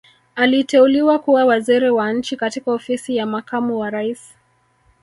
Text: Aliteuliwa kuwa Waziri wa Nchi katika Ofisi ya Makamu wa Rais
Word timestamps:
Aliteuliwa 0.35 1.19
kuwa 1.19 1.45
Waziri 1.45 1.89
wa 1.89 2.13
Nchi 2.13 2.37
katika 2.37 2.71
Ofisi 2.71 3.15
ya 3.15 3.25
Makamu 3.25 3.79
wa 3.79 3.89
Rais 3.89 4.35